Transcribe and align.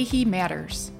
KeHE 0.00 0.24
matters, 0.24 0.92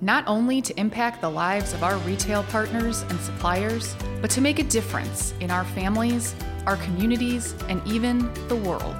not 0.00 0.24
only 0.26 0.60
to 0.60 0.76
impact 0.80 1.20
the 1.20 1.30
lives 1.30 1.72
of 1.72 1.84
our 1.84 1.96
retail 1.98 2.42
partners 2.44 3.02
and 3.02 3.20
suppliers, 3.20 3.94
but 4.20 4.28
to 4.32 4.40
make 4.40 4.58
a 4.58 4.64
difference 4.64 5.34
in 5.38 5.52
our 5.52 5.64
families, 5.64 6.34
our 6.66 6.76
communities, 6.78 7.54
and 7.68 7.80
even 7.86 8.28
the 8.48 8.56
world. 8.56 8.96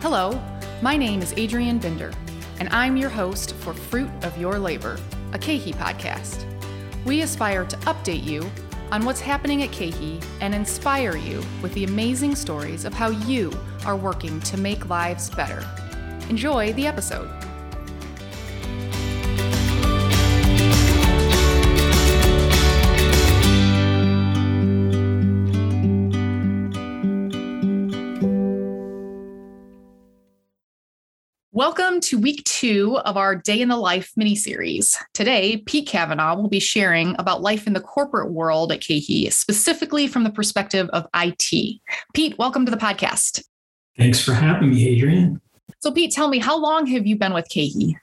Hello, 0.00 0.42
my 0.82 0.96
name 0.96 1.22
is 1.22 1.32
Adrienne 1.34 1.78
Binder, 1.78 2.12
and 2.58 2.68
I'm 2.70 2.96
your 2.96 3.08
host 3.08 3.54
for 3.54 3.72
Fruit 3.72 4.10
of 4.24 4.36
Your 4.36 4.58
Labor, 4.58 4.98
a 5.32 5.38
KeHE 5.38 5.74
podcast. 5.74 6.44
We 7.04 7.22
aspire 7.22 7.64
to 7.64 7.76
update 7.86 8.24
you 8.24 8.50
on 8.90 9.04
what's 9.04 9.20
happening 9.20 9.62
at 9.62 9.70
KeHE 9.70 10.24
and 10.40 10.56
inspire 10.56 11.16
you 11.16 11.40
with 11.62 11.72
the 11.74 11.84
amazing 11.84 12.34
stories 12.34 12.84
of 12.84 12.94
how 12.94 13.10
you 13.10 13.52
are 13.86 13.96
working 13.96 14.40
to 14.40 14.56
make 14.56 14.88
lives 14.88 15.30
better. 15.30 15.64
Enjoy 16.28 16.72
the 16.72 16.88
episode. 16.88 17.41
Welcome 31.54 32.00
to 32.00 32.18
week 32.18 32.42
two 32.44 32.96
of 33.04 33.18
our 33.18 33.36
Day 33.36 33.60
in 33.60 33.68
the 33.68 33.76
Life 33.76 34.12
mini-series. 34.16 34.96
Today, 35.12 35.58
Pete 35.58 35.86
Kavanaugh 35.86 36.34
will 36.34 36.48
be 36.48 36.58
sharing 36.58 37.14
about 37.18 37.42
life 37.42 37.66
in 37.66 37.74
the 37.74 37.80
corporate 37.80 38.32
world 38.32 38.72
at 38.72 38.80
KeHE, 38.80 39.30
specifically 39.30 40.06
from 40.06 40.24
the 40.24 40.30
perspective 40.30 40.88
of 40.94 41.06
IT. 41.14 41.82
Pete, 42.14 42.38
welcome 42.38 42.64
to 42.64 42.70
the 42.70 42.78
podcast. 42.78 43.44
Thanks 43.98 44.18
for 44.18 44.32
having 44.32 44.70
me, 44.70 44.96
Adrienne. 44.96 45.42
So, 45.80 45.92
Pete, 45.92 46.12
tell 46.12 46.28
me, 46.28 46.38
how 46.38 46.58
long 46.58 46.86
have 46.86 47.06
you 47.06 47.18
been 47.18 47.34
with 47.34 47.50
KeHE? 47.50 47.96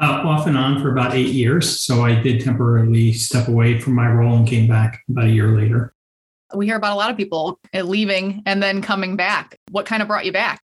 Uh, 0.00 0.22
off 0.24 0.46
and 0.46 0.56
on 0.56 0.80
for 0.80 0.90
about 0.90 1.14
eight 1.14 1.34
years. 1.34 1.84
So 1.84 2.02
I 2.02 2.14
did 2.14 2.40
temporarily 2.40 3.12
step 3.12 3.48
away 3.48 3.78
from 3.78 3.94
my 3.94 4.08
role 4.08 4.36
and 4.36 4.48
came 4.48 4.68
back 4.68 5.02
about 5.10 5.26
a 5.26 5.30
year 5.30 5.54
later. 5.54 5.92
We 6.54 6.64
hear 6.64 6.76
about 6.76 6.94
a 6.94 6.96
lot 6.96 7.10
of 7.10 7.18
people 7.18 7.60
leaving 7.74 8.42
and 8.46 8.62
then 8.62 8.80
coming 8.80 9.16
back. 9.16 9.58
What 9.70 9.84
kind 9.84 10.00
of 10.00 10.08
brought 10.08 10.24
you 10.24 10.32
back? 10.32 10.62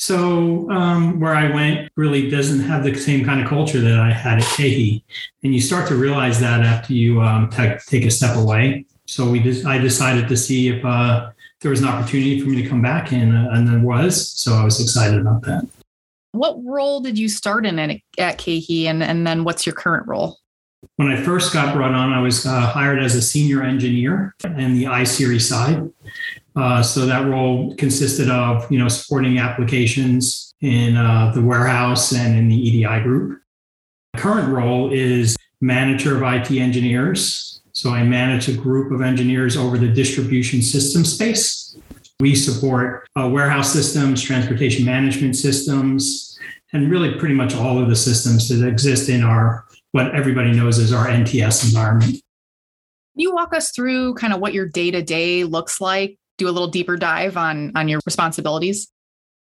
So 0.00 0.70
um, 0.70 1.20
where 1.20 1.34
I 1.34 1.54
went 1.54 1.92
really 1.94 2.30
doesn't 2.30 2.60
have 2.60 2.84
the 2.84 2.94
same 2.94 3.22
kind 3.22 3.38
of 3.38 3.46
culture 3.46 3.82
that 3.82 4.00
I 4.00 4.10
had 4.10 4.38
at 4.38 4.44
KeHE, 4.44 5.02
and 5.42 5.52
you 5.52 5.60
start 5.60 5.86
to 5.88 5.94
realize 5.94 6.40
that 6.40 6.62
after 6.62 6.94
you 6.94 7.20
um, 7.20 7.50
t- 7.50 7.74
take 7.86 8.06
a 8.06 8.10
step 8.10 8.34
away. 8.34 8.86
So 9.04 9.28
we 9.28 9.40
just 9.40 9.66
I 9.66 9.76
decided 9.76 10.26
to 10.28 10.38
see 10.38 10.68
if 10.68 10.82
uh, 10.86 11.32
there 11.60 11.70
was 11.70 11.82
an 11.82 11.88
opportunity 11.88 12.40
for 12.40 12.48
me 12.48 12.62
to 12.62 12.66
come 12.66 12.80
back, 12.80 13.12
and 13.12 13.36
uh, 13.36 13.50
and 13.50 13.68
there 13.68 13.80
was. 13.80 14.30
So 14.40 14.54
I 14.54 14.64
was 14.64 14.80
excited 14.80 15.20
about 15.20 15.42
that. 15.42 15.68
What 16.32 16.56
role 16.64 17.00
did 17.00 17.18
you 17.18 17.28
start 17.28 17.66
in 17.66 17.78
at, 17.78 17.90
at 18.16 18.48
and 18.48 19.02
and 19.02 19.26
then 19.26 19.44
what's 19.44 19.66
your 19.66 19.74
current 19.74 20.08
role? 20.08 20.38
When 20.96 21.08
I 21.08 21.22
first 21.22 21.52
got 21.52 21.74
brought 21.74 21.92
on, 21.92 22.14
I 22.14 22.22
was 22.22 22.46
uh, 22.46 22.62
hired 22.62 23.02
as 23.02 23.16
a 23.16 23.20
senior 23.20 23.62
engineer 23.62 24.34
in 24.44 24.78
the 24.78 24.84
iSeries 24.84 25.42
side. 25.42 25.90
Uh, 26.56 26.82
so 26.82 27.06
that 27.06 27.28
role 27.28 27.74
consisted 27.76 28.28
of, 28.28 28.70
you 28.70 28.78
know, 28.78 28.88
supporting 28.88 29.38
applications 29.38 30.54
in 30.60 30.96
uh, 30.96 31.30
the 31.34 31.42
warehouse 31.42 32.12
and 32.12 32.36
in 32.38 32.48
the 32.48 32.56
EDI 32.56 33.02
group. 33.02 33.40
current 34.16 34.48
role 34.48 34.92
is 34.92 35.36
manager 35.60 36.16
of 36.16 36.22
IT 36.22 36.50
engineers. 36.50 37.60
So 37.72 37.90
I 37.90 38.02
manage 38.02 38.48
a 38.48 38.52
group 38.52 38.92
of 38.92 39.00
engineers 39.00 39.56
over 39.56 39.78
the 39.78 39.88
distribution 39.88 40.60
system 40.60 41.04
space. 41.04 41.76
We 42.18 42.34
support 42.34 43.06
uh, 43.18 43.28
warehouse 43.28 43.72
systems, 43.72 44.20
transportation 44.20 44.84
management 44.84 45.36
systems, 45.36 46.38
and 46.72 46.90
really 46.90 47.18
pretty 47.18 47.34
much 47.34 47.54
all 47.54 47.78
of 47.78 47.88
the 47.88 47.96
systems 47.96 48.48
that 48.48 48.66
exist 48.66 49.08
in 49.08 49.22
our 49.22 49.64
what 49.92 50.14
everybody 50.14 50.52
knows 50.52 50.78
as 50.78 50.92
our 50.92 51.06
NTS 51.06 51.64
environment. 51.64 52.12
Can 52.12 52.22
you 53.22 53.34
walk 53.34 53.54
us 53.54 53.70
through 53.70 54.14
kind 54.14 54.32
of 54.32 54.40
what 54.40 54.52
your 54.52 54.68
day 54.68 54.90
to 54.90 55.02
day 55.02 55.44
looks 55.44 55.80
like 55.80 56.19
do 56.40 56.48
a 56.48 56.50
little 56.50 56.68
deeper 56.68 56.96
dive 56.96 57.36
on 57.36 57.72
on 57.76 57.88
your 57.88 58.00
responsibilities? 58.04 58.88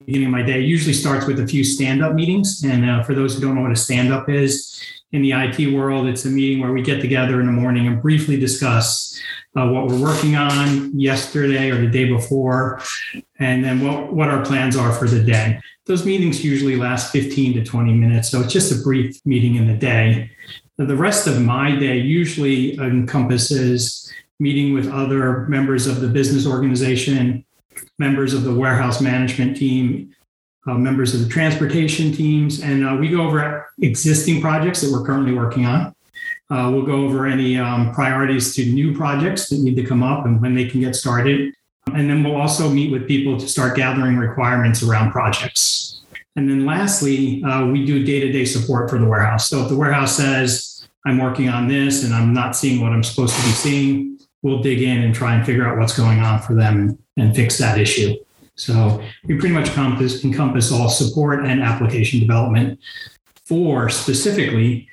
Beginning 0.07 0.29
of 0.29 0.33
my 0.33 0.43
day 0.43 0.61
usually 0.61 0.93
starts 0.93 1.27
with 1.27 1.41
a 1.41 1.47
few 1.47 1.65
stand 1.65 2.05
up 2.05 2.15
meetings. 2.15 2.63
And 2.65 2.89
uh, 2.89 3.03
for 3.03 3.15
those 3.15 3.35
who 3.35 3.41
don't 3.41 3.55
know 3.55 3.63
what 3.63 3.73
a 3.73 3.77
stand 3.77 4.13
up 4.13 4.29
is, 4.29 4.81
in 5.13 5.21
the 5.21 5.33
IT 5.33 5.75
world, 5.75 6.07
it's 6.07 6.25
a 6.25 6.29
meeting 6.29 6.61
where 6.61 6.73
we 6.73 6.83
get 6.83 7.01
together 7.01 7.39
in 7.41 7.47
the 7.47 7.53
morning 7.53 7.87
and 7.87 8.01
briefly 8.01 8.39
discuss 8.39 9.21
uh, 9.57 9.69
what 9.69 9.87
we're 9.87 10.01
working 10.01 10.37
on 10.37 10.99
yesterday 10.99 11.71
or 11.71 11.79
the 11.79 11.87
day 11.87 12.09
before, 12.09 12.81
and 13.39 13.63
then 13.63 13.81
what, 13.87 14.13
what 14.13 14.29
our 14.29 14.43
plans 14.43 14.75
are 14.75 14.91
for 14.91 15.07
the 15.07 15.23
day. 15.23 15.61
Those 15.85 16.07
meetings 16.07 16.43
usually 16.43 16.77
last 16.77 17.13
15 17.13 17.55
to 17.55 17.65
20 17.65 17.93
minutes. 17.93 18.31
So 18.31 18.41
it's 18.41 18.53
just 18.53 18.73
a 18.73 18.83
brief 18.83 19.21
meeting 19.27 19.57
in 19.57 19.67
the 19.67 19.77
day. 19.77 20.31
The 20.79 20.97
rest 20.97 21.27
of 21.27 21.43
my 21.43 21.77
day 21.77 21.99
usually 21.99 22.79
encompasses 22.79 24.11
meeting 24.43 24.75
with 24.75 24.91
other 24.91 25.47
members 25.47 25.87
of 25.87 26.01
the 26.01 26.09
business 26.09 26.47
organization, 26.47 27.45
members 27.99 28.35
of 28.35 28.43
the 28.43 28.53
warehouse 28.53 29.01
management 29.01 29.57
team, 29.57 30.13
uh, 30.67 30.75
members 30.75 31.15
of 31.15 31.21
the 31.21 31.29
transportation 31.29 32.13
teams, 32.13 32.61
and 32.61 32.85
uh, 32.85 32.97
we 32.99 33.09
go 33.09 33.23
over 33.23 33.67
existing 33.81 34.41
projects 34.41 34.81
that 34.81 34.91
we're 34.93 35.05
currently 35.05 35.33
working 35.33 35.65
on. 35.65 35.95
Uh, 36.51 36.71
we'll 36.71 36.85
go 36.85 37.05
over 37.05 37.25
any 37.25 37.57
um, 37.57 37.93
priorities 37.95 38.55
to 38.55 38.67
new 38.67 38.95
projects 38.95 39.49
that 39.49 39.61
need 39.61 39.77
to 39.77 39.85
come 39.85 40.03
up 40.03 40.27
and 40.27 40.43
when 40.43 40.55
they 40.55 40.67
can 40.67 40.81
get 40.81 40.95
started. 40.95 41.55
And 41.95 42.11
then 42.11 42.23
we'll 42.23 42.37
also 42.37 42.69
meet 42.69 42.93
with 42.93 43.09
people 43.09 43.39
to 43.39 43.49
start 43.49 43.77
gathering 43.77 44.17
requirements 44.17 44.83
around 44.83 45.13
projects. 45.13 46.03
And 46.37 46.49
then 46.49 46.67
lastly, 46.67 47.43
uh, 47.45 47.67
we 47.67 47.85
do 47.85 48.05
day 48.05 48.21
to 48.21 48.33
day 48.33 48.45
support 48.45 48.91
for 48.91 48.99
the 48.99 49.07
warehouse. 49.07 49.49
So 49.49 49.63
if 49.63 49.69
the 49.69 49.77
warehouse 49.77 50.17
says, 50.17 50.87
I'm 51.05 51.19
working 51.19 51.49
on 51.49 51.69
this 51.69 52.05
and 52.05 52.15
I'm 52.15 52.33
not 52.33 52.55
seeing 52.55 52.81
what 52.81 52.93
I'm 52.93 53.03
supposed 53.03 53.35
to 53.35 53.43
be 53.43 53.49
seeing, 53.49 54.12
we'll 54.43 54.61
dig 54.61 54.83
in 54.83 55.03
and 55.03 55.15
try 55.15 55.35
and 55.35 55.47
figure 55.47 55.67
out 55.67 55.79
what's 55.79 55.97
going 55.97 56.21
on 56.21 56.41
for 56.41 56.55
them 56.55 56.99
and, 57.17 57.37
fix 57.37 57.59
that 57.59 57.79
issue. 57.79 58.17
So 58.57 59.03
we 59.25 59.39
pretty 59.39 59.55
much 59.55 59.69
encompass, 59.69 60.25
encompass 60.25 60.73
all 60.73 60.89
support 60.89 61.45
and 61.45 61.63
application 61.63 62.21
development 62.21 62.81
for 63.47 63.89
specifically 63.89 64.89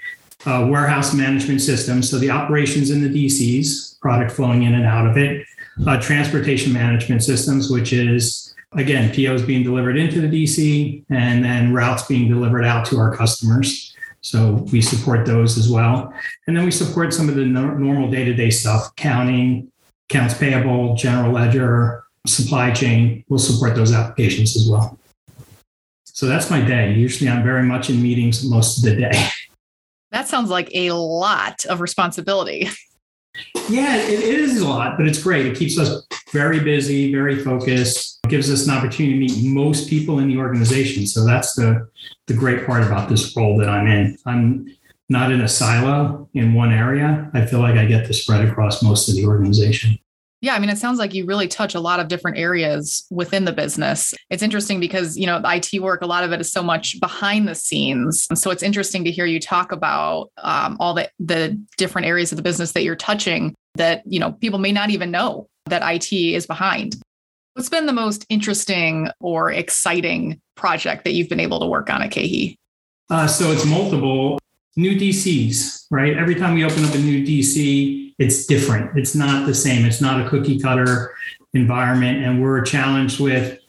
uh, 0.45 0.67
warehouse 0.69 1.13
management 1.13 1.61
systems. 1.61 2.09
So 2.09 2.17
the 2.17 2.29
operations 2.29 2.91
in 2.91 3.01
the 3.01 3.09
DCs, 3.09 3.99
product 3.99 4.31
flowing 4.31 4.63
in 4.63 4.75
and 4.75 4.85
out 4.85 5.07
of 5.07 5.17
it, 5.17 5.45
uh, 5.85 5.99
transportation 5.99 6.73
management 6.73 7.23
systems, 7.23 7.69
which 7.69 7.93
is 7.93 8.53
again 8.73 9.11
POs 9.11 9.41
being 9.41 9.63
delivered 9.63 9.97
into 9.97 10.21
the 10.21 10.27
DC 10.27 11.03
and 11.09 11.43
then 11.43 11.73
routes 11.73 12.03
being 12.03 12.29
delivered 12.29 12.63
out 12.63 12.85
to 12.85 12.97
our 12.97 13.15
customers. 13.15 13.95
So 14.22 14.66
we 14.72 14.81
support 14.81 15.25
those 15.25 15.57
as 15.57 15.69
well. 15.69 16.13
And 16.47 16.56
then 16.56 16.66
we 16.66 16.72
support 16.72 17.13
some 17.13 17.30
of 17.30 17.35
the 17.35 17.46
no- 17.46 17.74
normal 17.74 18.09
day 18.12 18.25
to 18.25 18.34
day 18.34 18.50
stuff, 18.50 18.96
counting, 18.96 19.72
accounts 20.09 20.38
payable, 20.38 20.96
general 20.96 21.31
ledger, 21.31 22.03
supply 22.28 22.72
chain. 22.72 23.24
We'll 23.30 23.40
support 23.40 23.75
those 23.75 23.94
applications 23.94 24.56
as 24.56 24.69
well. 24.69 25.00
So 26.06 26.25
that's 26.25 26.50
my 26.50 26.59
day. 26.62 26.94
Usually 26.94 27.30
I'm 27.30 27.44
very 27.44 27.63
much 27.63 27.90
in 27.90 28.02
meetings 28.02 28.44
most 28.44 28.78
of 28.78 28.84
the 28.84 28.96
day. 28.96 29.12
That 30.12 30.28
sounds 30.28 30.50
like 30.50 30.72
a 30.74 30.90
lot 30.91 31.66
of 31.68 31.81
responsibility. 31.81 32.68
Yeah, 33.69 33.96
it 33.97 34.19
is 34.19 34.59
a 34.59 34.68
lot, 34.68 34.97
but 34.97 35.07
it's 35.07 35.22
great. 35.22 35.46
It 35.46 35.56
keeps 35.56 35.78
us 35.78 36.03
very 36.31 36.59
busy, 36.59 37.13
very 37.13 37.38
focused, 37.44 38.19
gives 38.29 38.51
us 38.51 38.67
an 38.67 38.73
opportunity 38.73 39.28
to 39.28 39.34
meet 39.34 39.53
most 39.53 39.90
people 39.90 40.19
in 40.19 40.28
the 40.28 40.38
organization. 40.38 41.07
So 41.07 41.25
that's 41.25 41.53
the 41.56 41.88
the 42.28 42.34
great 42.34 42.66
part 42.66 42.84
about 42.84 43.09
this 43.09 43.35
role 43.35 43.57
that 43.57 43.69
I'm 43.69 43.88
in. 43.88 44.17
I'm 44.25 44.68
not 45.09 45.31
in 45.31 45.42
a 45.42 45.48
silo 45.48 46.30
in 46.33 46.53
one 46.53 46.71
area. 46.71 47.30
I 47.33 47.45
feel 47.45 47.59
like 47.59 47.75
I 47.75 47.86
get 47.86 48.06
to 48.07 48.13
spread 48.13 48.48
across 48.48 48.83
most 48.83 49.09
of 49.09 49.15
the 49.15 49.25
organization. 49.25 49.98
Yeah, 50.42 50.53
I 50.53 50.59
mean, 50.59 50.69
it 50.69 50.77
sounds 50.77 51.00
like 51.00 51.13
you 51.13 51.25
really 51.25 51.50
touch 51.50 51.75
a 51.75 51.81
lot 51.81 52.00
of 52.00 52.07
different 52.07 52.38
areas 52.38 53.06
within 53.12 53.44
the 53.44 53.51
business. 53.51 54.13
It's 54.30 54.42
interesting 54.42 54.80
because, 54.80 55.18
you 55.18 55.25
know, 55.25 55.42
IT 55.44 55.81
work, 55.81 56.01
a 56.01 56.06
lot 56.06 56.24
of 56.24 56.31
it 56.31 56.39
is 56.39 56.50
so 56.50 56.63
much 56.63 56.98
behind 57.01 57.45
the 57.45 57.56
scenes. 57.56 58.25
And 58.30 58.39
so 58.39 58.50
it's 58.50 58.63
interesting 58.63 59.03
to 59.03 59.12
hear 59.12 59.25
you 59.25 59.42
talk 59.42 59.74
about 59.74 60.31
um, 60.38 60.77
all 60.80 60.94
the, 60.94 61.09
the 61.19 61.62
different 61.77 62.07
areas 62.07 62.31
of 62.31 62.38
the 62.38 62.42
business 62.42 62.71
that 62.71 62.83
you're 62.83 62.95
touching 62.95 63.53
that, 63.75 64.01
you 64.06 64.19
know, 64.19 64.31
people 64.31 64.59
may 64.59 64.71
not 64.71 64.92
even 64.92 65.12
know 65.12 65.50
that 65.65 65.81
IT 65.83 66.13
is 66.13 66.48
behind. 66.48 66.95
What's 67.59 67.67
been 67.67 67.88
the 67.88 67.91
most 67.91 68.25
interesting 68.29 69.09
or 69.19 69.51
exciting 69.51 70.39
project 70.56 71.03
that 71.03 71.11
you've 71.11 71.27
been 71.27 71.41
able 71.41 71.59
to 71.59 71.65
work 71.65 71.89
on 71.89 72.01
at 72.01 72.09
KeHE? 72.09 72.56
Uh, 73.09 73.27
so 73.27 73.51
it's 73.51 73.65
multiple 73.65 74.39
new 74.77 74.97
DCs, 74.97 75.88
right? 75.91 76.17
Every 76.17 76.35
time 76.35 76.53
we 76.53 76.63
open 76.63 76.85
up 76.85 76.95
a 76.95 77.00
new 77.00 77.21
DC, 77.21 78.13
it's 78.17 78.45
different. 78.45 78.97
It's 78.97 79.13
not 79.13 79.45
the 79.45 79.53
same. 79.53 79.83
It's 79.83 80.00
not 80.00 80.25
a 80.25 80.29
cookie 80.29 80.57
cutter 80.57 81.13
environment. 81.53 82.23
And 82.23 82.41
we're 82.41 82.61
challenged 82.61 83.19
with 83.19 83.59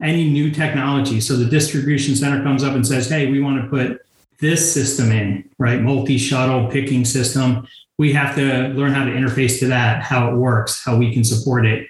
any 0.00 0.30
new 0.30 0.52
technology. 0.52 1.20
So 1.20 1.34
the 1.34 1.46
distribution 1.46 2.14
center 2.14 2.44
comes 2.44 2.62
up 2.62 2.76
and 2.76 2.86
says, 2.86 3.08
hey, 3.08 3.32
we 3.32 3.40
want 3.40 3.60
to 3.60 3.68
put 3.68 4.00
this 4.38 4.72
system 4.72 5.10
in, 5.10 5.50
right? 5.58 5.82
Multi 5.82 6.18
shuttle 6.18 6.70
picking 6.70 7.04
system. 7.04 7.66
We 8.00 8.14
have 8.14 8.34
to 8.36 8.68
learn 8.68 8.92
how 8.92 9.04
to 9.04 9.10
interface 9.10 9.58
to 9.58 9.66
that, 9.66 10.02
how 10.02 10.30
it 10.30 10.34
works, 10.34 10.82
how 10.82 10.96
we 10.96 11.12
can 11.12 11.22
support 11.22 11.66
it. 11.66 11.86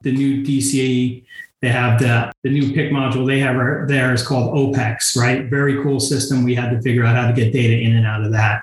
The 0.00 0.10
new 0.10 0.42
DC 0.42 1.22
They 1.60 1.68
have 1.68 2.00
the, 2.00 2.32
the 2.42 2.48
new 2.48 2.72
pick 2.72 2.90
module 2.90 3.26
they 3.26 3.40
have 3.40 3.86
there 3.86 4.14
is 4.14 4.26
called 4.26 4.54
OPEX, 4.54 5.18
right? 5.18 5.50
Very 5.50 5.82
cool 5.82 6.00
system. 6.00 6.44
We 6.44 6.54
had 6.54 6.70
to 6.70 6.80
figure 6.80 7.04
out 7.04 7.14
how 7.14 7.26
to 7.26 7.34
get 7.34 7.52
data 7.52 7.78
in 7.78 7.94
and 7.94 8.06
out 8.06 8.24
of 8.24 8.32
that. 8.32 8.62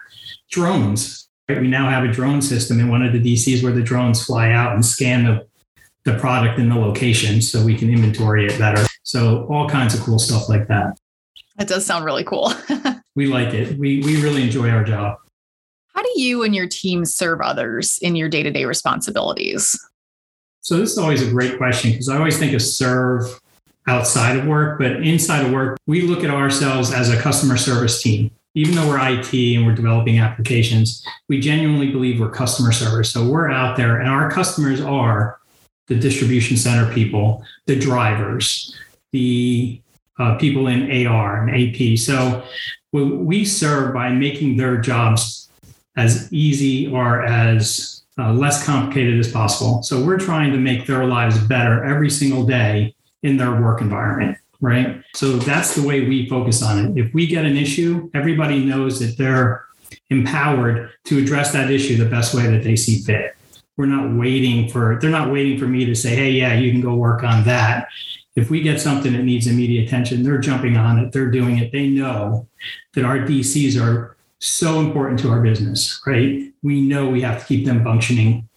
Drones, 0.49 1.29
right? 1.47 1.61
We 1.61 1.67
now 1.67 1.87
have 1.87 2.03
a 2.03 2.07
drone 2.07 2.41
system 2.41 2.79
in 2.79 2.89
one 2.89 3.03
of 3.03 3.13
the 3.13 3.21
DCs 3.21 3.61
where 3.61 3.73
the 3.73 3.83
drones 3.83 4.25
fly 4.25 4.49
out 4.49 4.73
and 4.73 4.83
scan 4.83 5.23
the, 5.23 5.47
the 6.03 6.17
product 6.17 6.57
in 6.57 6.67
the 6.67 6.79
location 6.79 7.43
so 7.43 7.63
we 7.63 7.77
can 7.77 7.91
inventory 7.91 8.47
it 8.47 8.57
better. 8.57 8.83
So 9.03 9.45
all 9.51 9.69
kinds 9.69 9.93
of 9.93 10.01
cool 10.01 10.17
stuff 10.17 10.49
like 10.49 10.67
that. 10.69 10.97
That 11.57 11.67
does 11.67 11.85
sound 11.85 12.05
really 12.05 12.23
cool. 12.23 12.51
we 13.15 13.27
like 13.27 13.53
it. 13.53 13.77
We, 13.77 14.01
we 14.01 14.19
really 14.19 14.41
enjoy 14.41 14.71
our 14.71 14.83
job. 14.83 15.19
How 15.97 16.03
do 16.03 16.21
you 16.21 16.43
and 16.43 16.53
your 16.53 16.67
team 16.67 17.05
serve 17.05 17.41
others 17.41 17.97
in 18.03 18.15
your 18.15 18.29
day 18.29 18.43
to 18.43 18.51
day 18.51 18.65
responsibilities? 18.65 19.83
So 20.61 20.77
this 20.77 20.91
is 20.91 20.99
always 20.99 21.27
a 21.27 21.31
great 21.31 21.57
question 21.57 21.89
because 21.89 22.07
I 22.07 22.17
always 22.17 22.37
think 22.37 22.53
of 22.53 22.61
serve 22.61 23.41
outside 23.87 24.37
of 24.37 24.45
work, 24.45 24.77
but 24.77 24.97
inside 24.97 25.43
of 25.43 25.51
work, 25.51 25.79
we 25.87 26.01
look 26.01 26.23
at 26.23 26.29
ourselves 26.29 26.93
as 26.93 27.09
a 27.09 27.19
customer 27.19 27.57
service 27.57 27.99
team. 27.99 28.29
Even 28.53 28.75
though 28.75 28.87
we're 28.87 28.99
IT 28.99 29.33
and 29.33 29.65
we're 29.65 29.73
developing 29.73 30.19
applications, 30.19 31.03
we 31.29 31.39
genuinely 31.39 31.89
believe 31.89 32.19
we're 32.19 32.29
customer 32.29 32.71
service. 32.71 33.09
So 33.11 33.27
we're 33.27 33.49
out 33.49 33.75
there 33.75 33.99
and 33.99 34.07
our 34.07 34.29
customers 34.29 34.79
are 34.81 35.39
the 35.87 35.95
distribution 35.95 36.57
center 36.57 36.93
people, 36.93 37.43
the 37.65 37.75
drivers, 37.75 38.77
the 39.13 39.81
uh, 40.19 40.35
people 40.35 40.67
in 40.67 41.07
AR 41.07 41.47
and 41.47 41.49
AP. 41.49 41.97
So 41.97 42.43
we 42.93 43.45
serve 43.45 43.95
by 43.95 44.11
making 44.11 44.57
their 44.57 44.77
jobs 44.77 45.46
as 45.97 46.31
easy 46.31 46.87
or 46.87 47.23
as 47.23 48.03
uh, 48.19 48.31
less 48.31 48.63
complicated 48.63 49.19
as 49.19 49.31
possible. 49.31 49.83
So 49.83 50.03
we're 50.03 50.19
trying 50.19 50.51
to 50.51 50.57
make 50.57 50.85
their 50.85 51.05
lives 51.05 51.37
better 51.39 51.83
every 51.83 52.09
single 52.09 52.45
day 52.45 52.95
in 53.23 53.37
their 53.37 53.61
work 53.61 53.81
environment, 53.81 54.37
right? 54.61 55.03
So 55.13 55.33
that's 55.33 55.75
the 55.75 55.85
way 55.85 56.07
we 56.07 56.29
focus 56.29 56.63
on 56.63 56.79
it. 56.79 56.97
If 56.97 57.13
we 57.13 57.27
get 57.27 57.45
an 57.45 57.57
issue, 57.57 58.09
everybody 58.13 58.63
knows 58.63 58.99
that 58.99 59.17
they're 59.17 59.65
empowered 60.09 60.91
to 61.05 61.19
address 61.19 61.51
that 61.53 61.69
issue 61.69 61.97
the 61.97 62.09
best 62.09 62.33
way 62.33 62.47
that 62.47 62.63
they 62.63 62.75
see 62.75 62.99
fit. 62.99 63.35
We're 63.75 63.85
not 63.85 64.17
waiting 64.17 64.69
for, 64.69 64.97
they're 64.99 65.11
not 65.11 65.31
waiting 65.31 65.59
for 65.59 65.67
me 65.67 65.85
to 65.85 65.95
say, 65.95 66.15
hey, 66.15 66.31
yeah, 66.31 66.55
you 66.55 66.71
can 66.71 66.81
go 66.81 66.95
work 66.95 67.23
on 67.23 67.43
that. 67.43 67.87
If 68.35 68.49
we 68.49 68.61
get 68.61 68.79
something 68.79 69.13
that 69.13 69.23
needs 69.23 69.47
immediate 69.47 69.87
attention, 69.87 70.23
they're 70.23 70.37
jumping 70.39 70.77
on 70.77 70.99
it, 70.99 71.11
they're 71.11 71.31
doing 71.31 71.57
it. 71.57 71.71
They 71.71 71.87
know 71.87 72.47
that 72.93 73.05
our 73.05 73.19
DCs 73.19 73.79
are 73.81 74.16
so 74.39 74.79
important 74.79 75.19
to 75.19 75.29
our 75.29 75.41
business, 75.41 76.01
right? 76.05 76.51
We 76.63 76.81
know 76.81 77.09
we 77.09 77.21
have 77.21 77.39
to 77.39 77.45
keep 77.45 77.65
them 77.65 77.83
functioning 77.83 78.47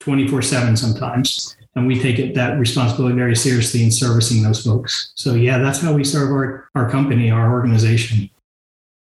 24 0.00 0.42
7 0.42 0.76
sometimes. 0.76 1.56
And 1.74 1.86
we 1.86 2.00
take 2.00 2.18
it 2.18 2.34
that 2.34 2.58
responsibility 2.58 3.14
very 3.16 3.36
seriously 3.36 3.84
in 3.84 3.90
servicing 3.90 4.42
those 4.42 4.64
folks. 4.64 5.12
So 5.14 5.34
yeah, 5.34 5.58
that's 5.58 5.80
how 5.80 5.92
we 5.92 6.04
serve 6.04 6.30
our, 6.30 6.70
our 6.74 6.88
company, 6.88 7.30
our 7.30 7.52
organization. 7.52 8.30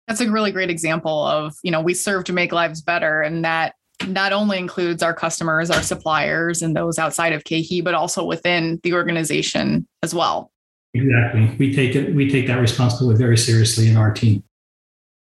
That's 0.07 0.21
a 0.21 0.31
really 0.31 0.53
great 0.53 0.71
example 0.71 1.25
of, 1.25 1.55
you 1.63 1.71
know, 1.71 1.81
we 1.81 1.95
serve 1.95 2.25
to 2.25 2.33
make 2.33 2.53
lives 2.53 2.81
better. 2.81 3.23
And 3.23 3.45
that 3.45 3.75
not 4.07 4.33
only 4.33 4.59
includes 4.59 5.03
our 5.03 5.15
customers, 5.15 5.71
our 5.71 5.83
suppliers, 5.83 6.63
and 6.63 6.77
those 6.77 6.99
outside 6.99 7.33
of 7.33 7.45
KeHE, 7.45 7.83
but 7.83 7.95
also 7.95 8.25
within 8.25 8.79
the 8.83 8.95
organization 8.95 9.87
as 10.03 10.15
well. 10.15 10.53
Exactly. 10.95 11.55
We 11.59 11.75
take 11.75 11.95
it, 11.97 12.15
we 12.15 12.31
take 12.31 12.47
that 12.47 12.61
responsibility 12.61 13.19
very 13.19 13.39
seriously 13.39 13.89
in 13.89 13.97
our 13.97 14.13
team. 14.13 14.43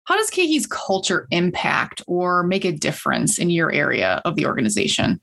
How 0.04 0.16
does 0.16 0.30
KeHE's 0.30 0.66
culture 0.66 1.26
impact 1.30 2.02
or 2.06 2.42
make 2.42 2.64
a 2.64 2.72
difference 2.72 3.38
in 3.38 3.50
your 3.50 3.72
area 3.72 4.20
of 4.24 4.36
the 4.36 4.46
organization? 4.46 5.20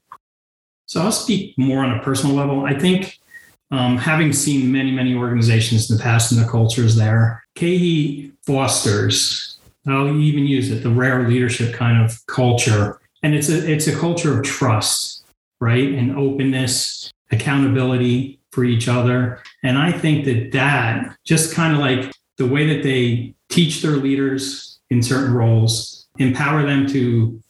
So 0.85 1.01
I'll 1.01 1.11
speak 1.11 1.57
more 1.57 1.83
on 1.83 1.97
a 1.97 2.01
personal 2.01 2.35
level. 2.35 2.65
I 2.65 2.77
think 2.77 3.19
um, 3.71 3.97
having 3.97 4.33
seen 4.33 4.71
many, 4.71 4.91
many 4.91 5.13
organizations 5.13 5.89
in 5.89 5.97
the 5.97 6.03
past 6.03 6.31
and 6.31 6.41
the 6.41 6.49
cultures 6.49 6.95
there, 6.95 7.43
KeHE 7.55 8.31
fosters, 8.45 9.57
I'll 9.87 10.07
even 10.19 10.45
use 10.45 10.71
it, 10.71 10.83
the 10.83 10.89
rare 10.89 11.27
leadership 11.27 11.73
kind 11.73 12.03
of 12.03 12.25
culture. 12.27 12.99
And 13.21 13.35
it's 13.35 13.49
a 13.49 13.69
it's 13.69 13.87
a 13.87 13.95
culture 13.95 14.37
of 14.37 14.45
trust, 14.45 15.25
right? 15.59 15.89
And 15.93 16.17
openness, 16.17 17.11
accountability 17.31 18.39
for 18.51 18.63
each 18.63 18.87
other. 18.87 19.41
And 19.63 19.77
I 19.77 19.91
think 19.91 20.25
that 20.25 20.51
that 20.53 21.15
just 21.25 21.53
kind 21.53 21.73
of 21.73 21.79
like 21.79 22.11
the 22.37 22.47
way 22.47 22.73
that 22.73 22.83
they 22.83 23.35
teach 23.49 23.81
their 23.81 23.97
leaders 23.97 24.68
in 24.89 25.03
certain 25.03 25.33
roles, 25.33 26.07
empower 26.17 26.63
them 26.63 26.87
to 26.87 27.41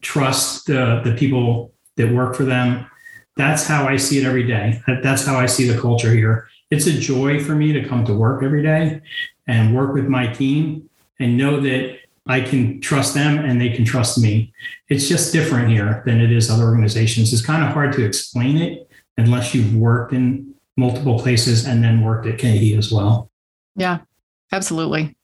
trust 0.00 0.66
the, 0.66 1.00
the 1.04 1.14
people 1.14 1.72
that 1.96 2.12
work 2.12 2.34
for 2.34 2.44
them. 2.44 2.86
That's 3.36 3.66
how 3.66 3.86
I 3.86 3.96
see 3.96 4.18
it 4.18 4.24
every 4.24 4.46
day. 4.46 4.82
That's 5.02 5.24
how 5.24 5.38
I 5.38 5.46
see 5.46 5.68
the 5.68 5.80
culture 5.80 6.12
here. 6.12 6.48
It's 6.70 6.86
a 6.86 6.92
joy 6.92 7.42
for 7.42 7.54
me 7.54 7.72
to 7.72 7.88
come 7.88 8.04
to 8.04 8.14
work 8.14 8.42
every 8.42 8.62
day 8.62 9.00
and 9.46 9.74
work 9.74 9.94
with 9.94 10.06
my 10.06 10.26
team 10.26 10.88
and 11.18 11.36
know 11.36 11.60
that 11.60 11.98
I 12.26 12.40
can 12.42 12.80
trust 12.80 13.14
them 13.14 13.38
and 13.38 13.60
they 13.60 13.70
can 13.70 13.84
trust 13.84 14.18
me. 14.18 14.52
It's 14.88 15.08
just 15.08 15.32
different 15.32 15.70
here 15.70 16.02
than 16.04 16.20
it 16.20 16.30
is 16.30 16.50
other 16.50 16.64
organizations. 16.64 17.32
It's 17.32 17.44
kind 17.44 17.64
of 17.64 17.70
hard 17.70 17.92
to 17.94 18.04
explain 18.04 18.58
it 18.58 18.88
unless 19.16 19.54
you've 19.54 19.74
worked 19.74 20.12
in 20.12 20.54
multiple 20.76 21.18
places 21.18 21.66
and 21.66 21.82
then 21.82 22.02
worked 22.02 22.26
at 22.26 22.38
KeHE 22.38 22.76
as 22.76 22.92
well. 22.92 23.30
Yeah, 23.74 23.98
absolutely. 24.52 25.16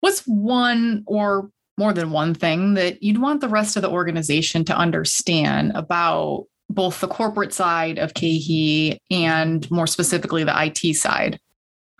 What's 0.00 0.22
one 0.22 1.04
or 1.06 1.50
more 1.78 1.92
than 1.92 2.10
one 2.10 2.34
thing 2.34 2.74
that 2.74 3.02
you'd 3.02 3.20
want 3.20 3.40
the 3.40 3.48
rest 3.48 3.76
of 3.76 3.82
the 3.82 3.90
organization 3.90 4.64
to 4.64 4.76
understand 4.76 5.72
about 5.74 6.46
both 6.68 7.00
the 7.00 7.08
corporate 7.08 7.52
side 7.52 7.98
of 7.98 8.14
KeHE 8.14 8.98
and 9.10 9.70
more 9.70 9.86
specifically 9.86 10.44
the 10.44 10.54
IT 10.54 10.94
side? 10.94 11.38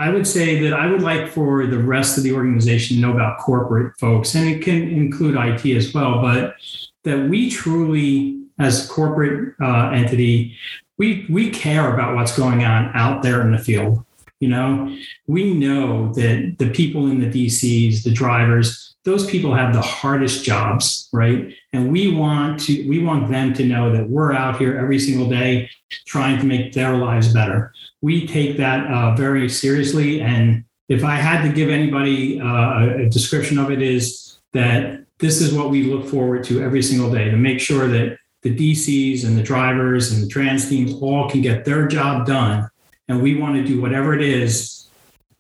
I 0.01 0.11
would 0.11 0.27
say 0.27 0.61
that 0.61 0.75
I 0.75 0.87
would 0.87 1.03
like 1.03 1.29
for 1.29 1.67
the 1.67 1.79
rest 1.79 2.19
of 2.19 2.25
the 2.25 2.33
organization 2.33 2.97
to 2.97 3.03
know 3.03 3.13
about 3.13 3.39
corporate 3.39 3.99
folks, 3.99 4.35
and 4.35 4.49
it 4.49 4.63
can 4.63 4.83
include 4.89 5.37
IT 5.37 5.77
as 5.77 5.93
well, 5.93 6.21
but 6.21 6.55
that 7.03 7.29
we 7.29 7.51
truly, 7.51 8.41
as 8.61 8.85
a 8.85 8.89
corporate 8.89 9.55
uh, 9.61 9.91
entity, 9.91 10.57
we, 10.99 11.27
we 11.29 11.51
care 11.51 11.93
about 11.93 12.15
what's 12.15 12.37
going 12.37 12.63
on 12.65 12.91
out 12.95 13.23
there 13.23 13.41
in 13.41 13.53
the 13.53 13.59
field. 13.59 14.05
You 14.41 14.49
know, 14.49 14.97
we 15.27 15.53
know 15.53 16.13
that 16.15 16.57
the 16.59 16.71
people 16.71 17.11
in 17.11 17.21
the 17.21 17.27
DCs, 17.27 18.05
the 18.05 18.13
drivers, 18.13 18.95
those 19.05 19.27
people 19.27 19.55
have 19.55 19.73
the 19.73 19.83
hardest 19.83 20.45
jobs, 20.45 21.09
right? 21.13 21.55
And 21.73 21.91
we 21.91 22.15
want 22.15 22.61
to 22.61 22.89
we 22.89 23.03
want 23.03 23.31
them 23.31 23.53
to 23.55 23.65
know 23.65 23.93
that 23.93 24.09
we're 24.09 24.33
out 24.33 24.59
here 24.59 24.79
every 24.79 24.99
single 24.99 25.29
day 25.29 25.71
trying 26.07 26.39
to 26.39 26.45
make 26.45 26.73
their 26.73 26.97
lives 26.97 27.33
better. 27.33 27.73
We 28.01 28.27
take 28.27 28.57
that 28.59 28.87
uh, 28.87 29.17
very 29.17 29.49
seriously, 29.49 30.21
and 30.21 30.65
if 30.89 31.05
I 31.05 31.17
had 31.17 31.43
to 31.43 31.53
give 31.53 31.69
anybody 31.69 32.41
uh, 32.41 33.05
a 33.05 33.09
description 33.09 33.59
of 33.59 33.71
it, 33.71 33.83
is 33.83 34.39
that 34.53 35.05
this 35.19 35.41
is 35.41 35.53
what 35.53 35.71
we 35.71 35.83
look 35.83 36.07
forward 36.07 36.45
to 36.45 36.63
every 36.63 36.83
single 36.83 37.11
day 37.11 37.29
to 37.31 37.37
make 37.37 37.61
sure 37.61 37.89
that 37.89 38.19
the 38.43 38.55
DCs 38.55 39.25
and 39.25 39.37
the 39.37 39.43
drivers 39.43 40.13
and 40.13 40.23
the 40.23 40.29
trans 40.29 40.69
teams 40.69 40.95
all 41.03 41.29
can 41.29 41.41
get 41.41 41.65
their 41.65 41.89
job 41.89 42.25
done 42.25 42.71
and 43.09 43.23
we 43.23 43.35
want 43.35 43.57
to 43.57 43.65
do 43.65 43.81
whatever 43.81 44.15
it 44.15 44.23
is 44.23 44.89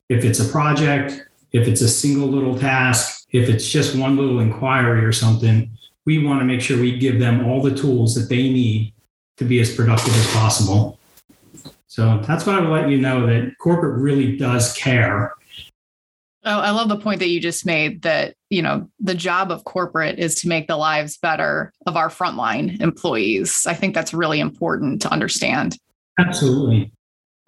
if 0.08 0.24
it's 0.24 0.40
a 0.40 0.48
project 0.48 1.26
if 1.52 1.66
it's 1.66 1.80
a 1.80 1.88
single 1.88 2.28
little 2.28 2.58
task 2.58 3.26
if 3.32 3.48
it's 3.48 3.68
just 3.68 3.96
one 3.96 4.16
little 4.16 4.40
inquiry 4.40 5.04
or 5.04 5.12
something 5.12 5.70
we 6.04 6.24
want 6.24 6.40
to 6.40 6.44
make 6.44 6.60
sure 6.60 6.80
we 6.80 6.98
give 6.98 7.18
them 7.18 7.46
all 7.46 7.62
the 7.62 7.74
tools 7.74 8.14
that 8.14 8.28
they 8.28 8.48
need 8.48 8.92
to 9.36 9.44
be 9.44 9.60
as 9.60 9.74
productive 9.74 10.14
as 10.16 10.32
possible 10.32 10.98
so 11.86 12.18
that's 12.26 12.46
what 12.46 12.56
i 12.56 12.60
would 12.60 12.70
let 12.70 12.88
you 12.88 12.98
know 12.98 13.26
that 13.26 13.52
corporate 13.58 14.00
really 14.00 14.36
does 14.36 14.72
care 14.74 15.32
Oh, 16.44 16.60
I 16.60 16.70
love 16.70 16.88
the 16.88 16.96
point 16.96 17.18
that 17.18 17.28
you 17.28 17.40
just 17.40 17.66
made 17.66 18.02
that, 18.02 18.34
you 18.48 18.62
know, 18.62 18.88
the 19.00 19.14
job 19.14 19.50
of 19.50 19.64
corporate 19.64 20.18
is 20.18 20.36
to 20.36 20.48
make 20.48 20.66
the 20.66 20.76
lives 20.76 21.18
better 21.18 21.74
of 21.84 21.96
our 21.96 22.08
frontline 22.08 22.80
employees. 22.80 23.66
I 23.68 23.74
think 23.74 23.94
that's 23.94 24.14
really 24.14 24.40
important 24.40 25.02
to 25.02 25.12
understand. 25.12 25.76
Absolutely. 26.18 26.90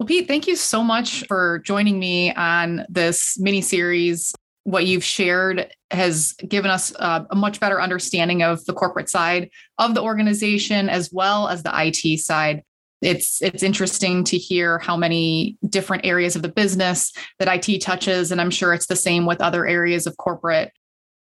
Well, 0.01 0.07
Pete, 0.07 0.27
thank 0.27 0.47
you 0.47 0.55
so 0.55 0.83
much 0.83 1.27
for 1.27 1.59
joining 1.59 1.99
me 1.99 2.33
on 2.33 2.87
this 2.89 3.37
mini 3.39 3.61
series. 3.61 4.33
What 4.63 4.87
you've 4.87 5.03
shared 5.03 5.71
has 5.91 6.33
given 6.33 6.71
us 6.71 6.91
a, 6.95 7.27
a 7.29 7.35
much 7.35 7.59
better 7.59 7.79
understanding 7.79 8.41
of 8.41 8.65
the 8.65 8.73
corporate 8.73 9.11
side 9.11 9.51
of 9.77 9.93
the 9.93 10.01
organization 10.01 10.89
as 10.89 11.11
well 11.13 11.49
as 11.49 11.61
the 11.61 11.71
IT 11.71 12.17
side 12.17 12.63
it's 13.03 13.43
it's 13.43 13.61
interesting 13.61 14.23
to 14.23 14.39
hear 14.39 14.79
how 14.79 14.97
many 14.97 15.59
different 15.69 16.03
areas 16.03 16.35
of 16.35 16.41
the 16.41 16.49
business 16.49 17.13
that 17.37 17.47
IT 17.47 17.81
touches 17.81 18.31
and 18.31 18.41
I'm 18.41 18.49
sure 18.49 18.73
it's 18.73 18.87
the 18.87 18.95
same 18.95 19.27
with 19.27 19.39
other 19.39 19.67
areas 19.67 20.07
of 20.07 20.17
corporate. 20.17 20.71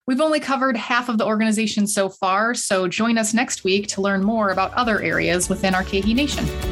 We've 0.07 0.21
only 0.23 0.41
covered 0.41 0.79
half 0.79 1.11
of 1.11 1.19
the 1.19 1.27
organization 1.27 1.87
so 1.87 2.09
far, 2.09 2.55
so 2.55 2.89
join 2.89 3.19
us 3.19 3.35
next 3.35 3.65
week 3.65 3.89
to 3.89 4.01
learn 4.01 4.25
more 4.25 4.49
about 4.49 4.73
other 4.73 5.03
areas 5.03 5.51
within 5.51 5.75
our 5.75 5.85
KeHE 5.85 6.15
Nation. 6.15 6.72